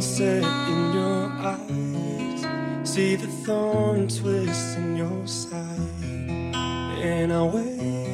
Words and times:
sunset 0.00 0.44
in 0.68 0.92
your 0.92 1.30
eyes. 1.40 2.88
See 2.88 3.16
the 3.16 3.26
thorn 3.26 4.08
twist 4.08 4.76
in 4.76 4.96
your 4.96 5.26
side. 5.26 5.78
And 7.02 7.32
I 7.32 7.42
wait. 7.42 8.05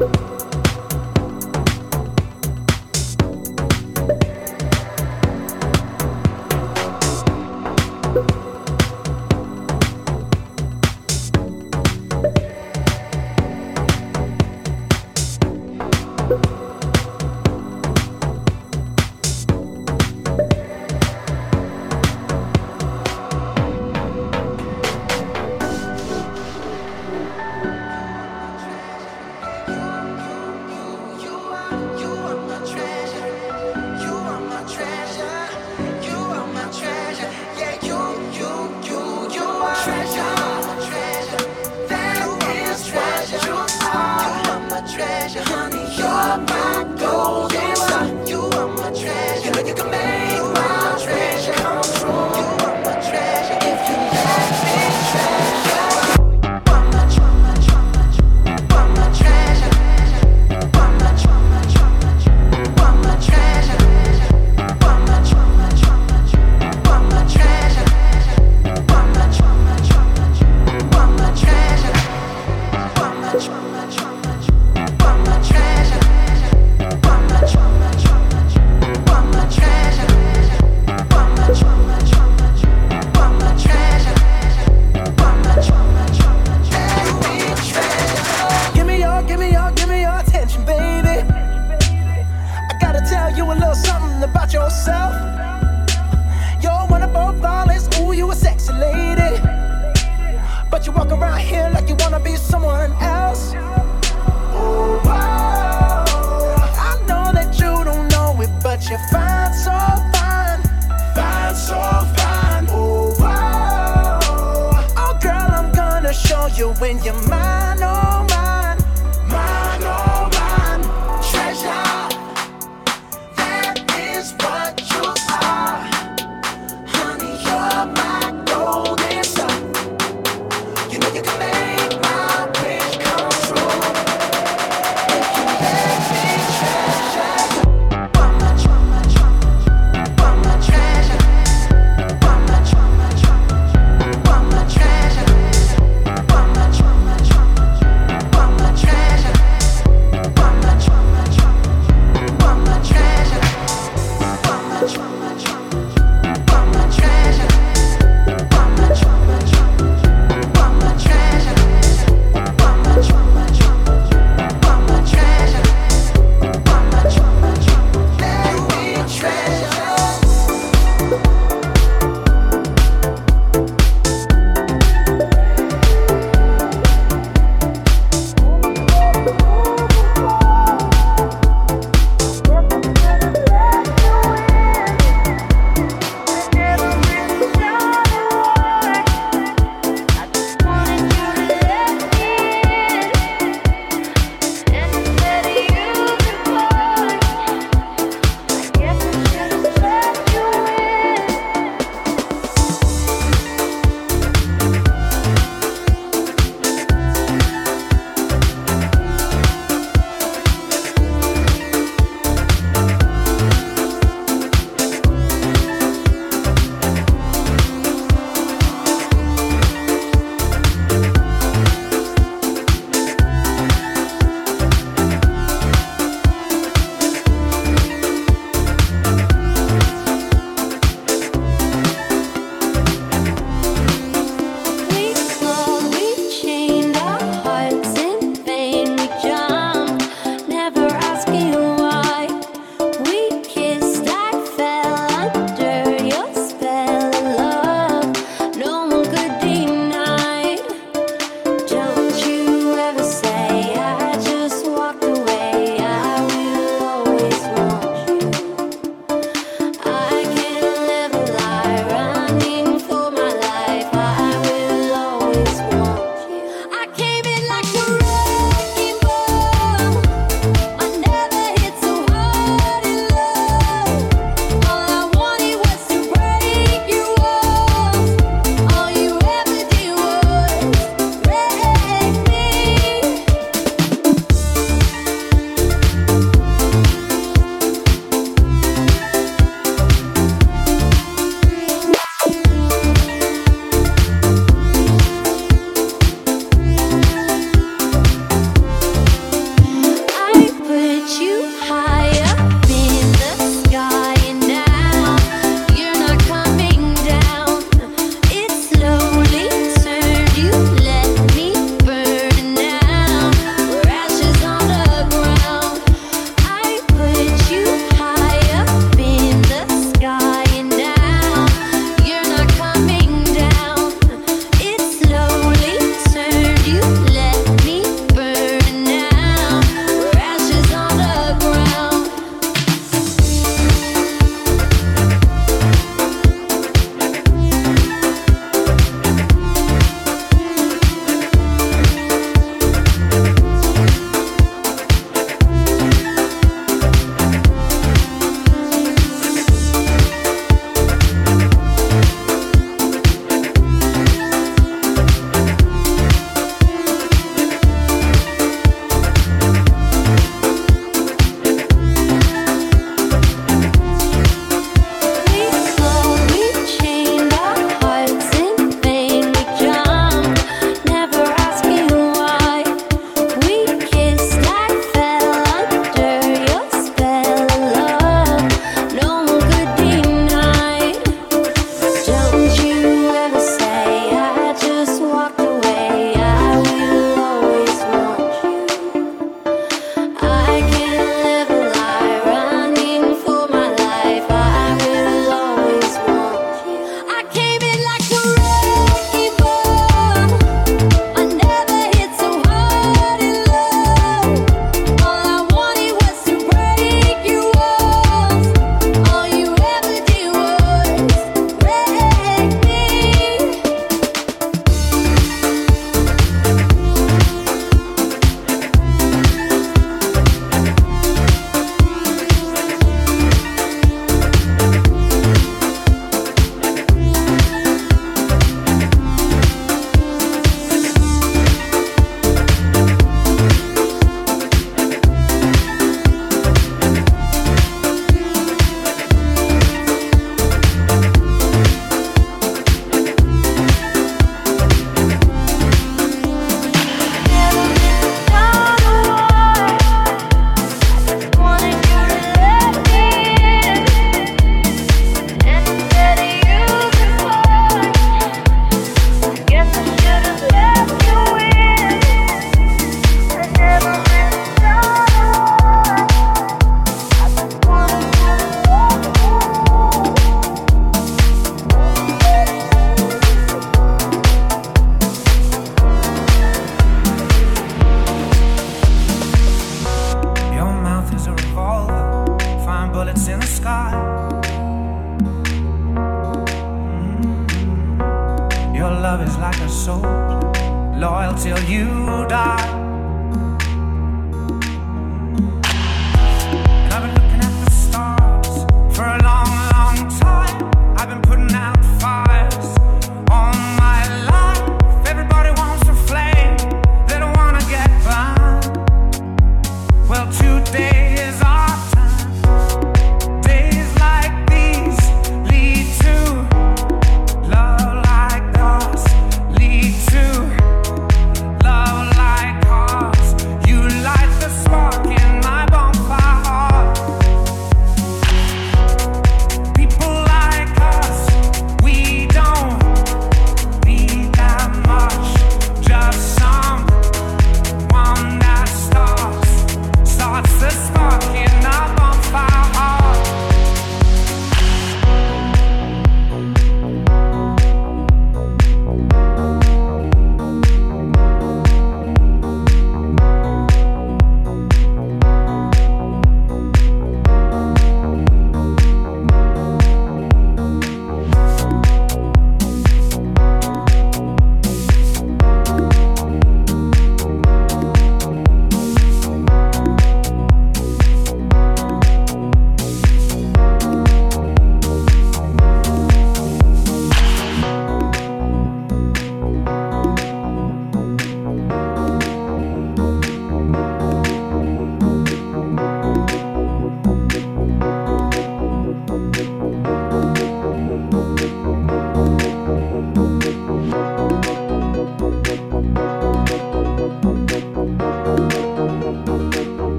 You're 0.00 0.27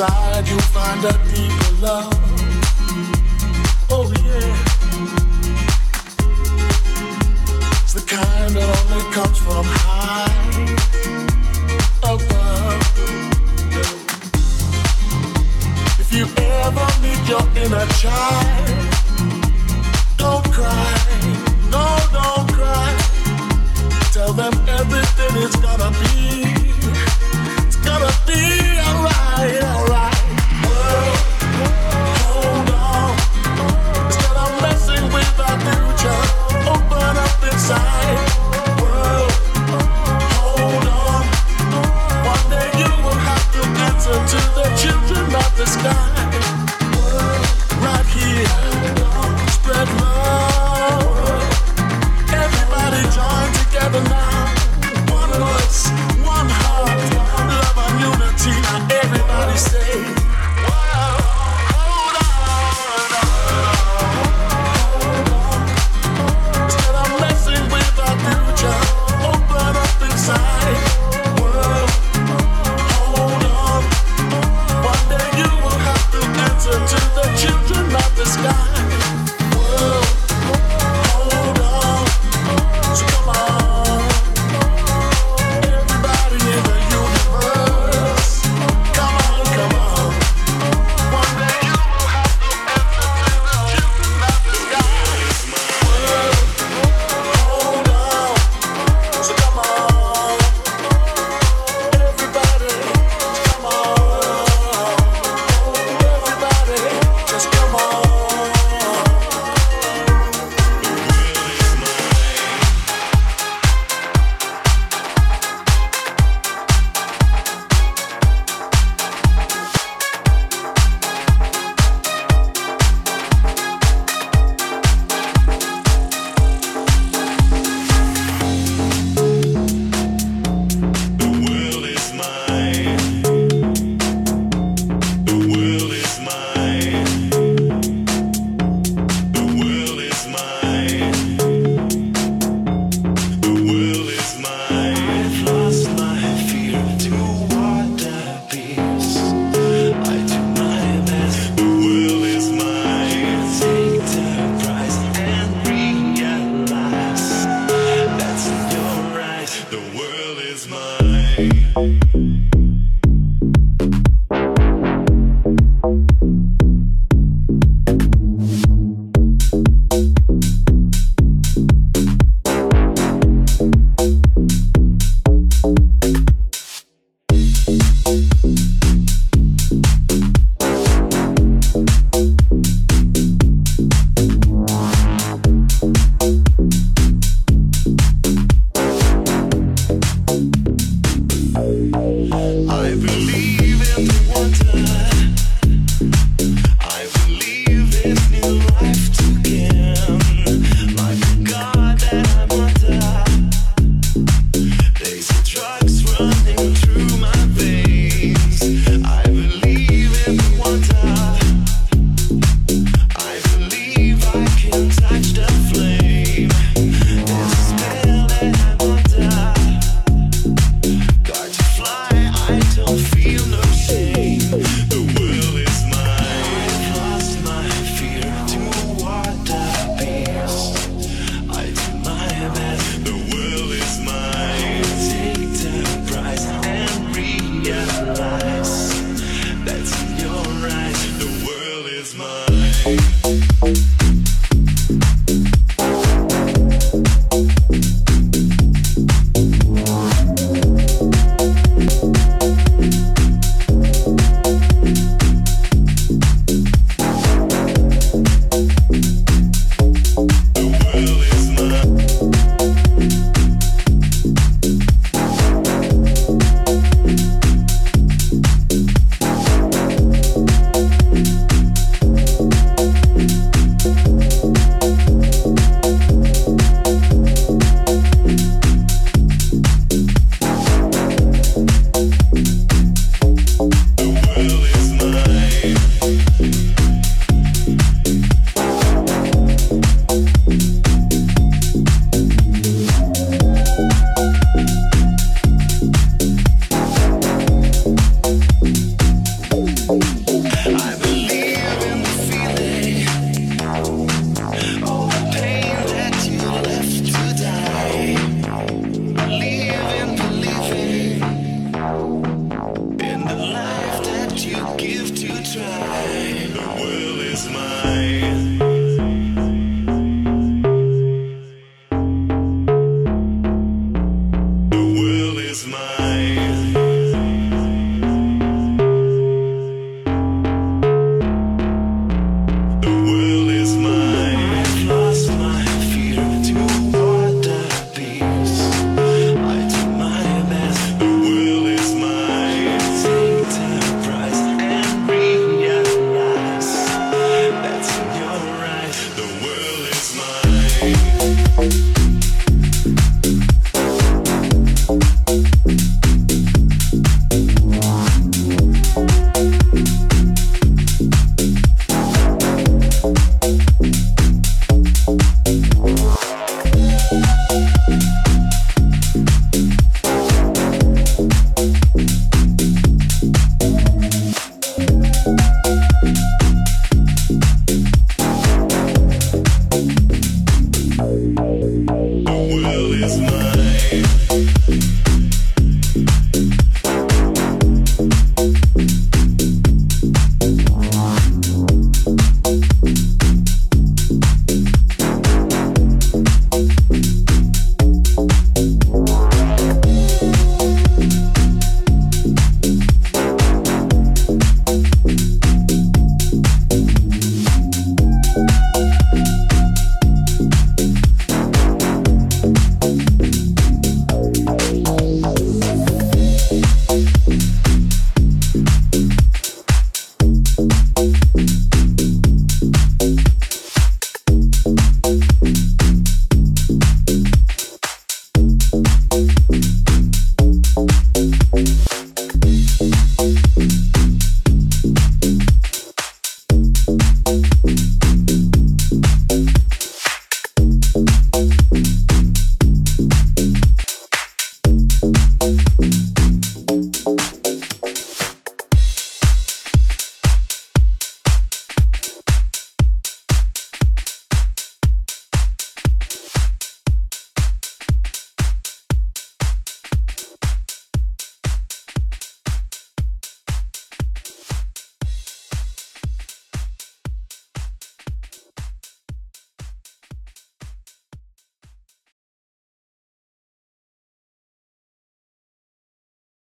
inside 0.00 0.48
you 0.48 0.58
find 0.60 1.04
a 1.04 1.12
deeper 1.28 1.72
love 1.82 2.19